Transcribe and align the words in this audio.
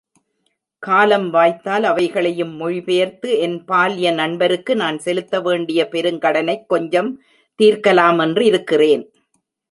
காலம் 0.79 1.29
வாய்த்தால் 1.29 1.83
அவைகளையும் 1.83 2.55
மொழிபெயர்த்து 2.55 3.37
என் 3.39 3.63
பால்ய 3.67 4.13
நண்பருக்கு 4.13 4.75
நான் 4.75 4.97
செலுத்த 4.99 5.41
வேண்டிய 5.41 5.87
பெருங்கடனைக் 5.91 6.65
கொஞ்சம் 6.67 7.21
தீர்க்கலாமென்றிருக்கிறேன். 7.59 9.03